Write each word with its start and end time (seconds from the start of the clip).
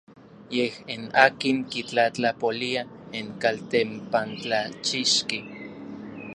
Yej 0.55 0.73
n 0.99 1.03
akin 1.25 1.57
kitlatlapolia 1.71 2.81
n 3.23 3.27
kaltempantlachixki. 3.41 5.39